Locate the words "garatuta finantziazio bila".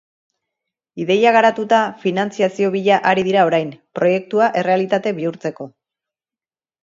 1.35-2.97